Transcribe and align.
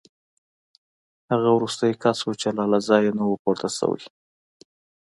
هغه 1.31 1.49
وروستی 1.57 1.93
کس 2.03 2.17
و 2.27 2.31
چې 2.41 2.49
لا 2.57 2.65
له 2.73 2.79
ځایه 2.87 3.11
نه 3.17 3.23
و 3.27 3.33
پورته 3.43 3.69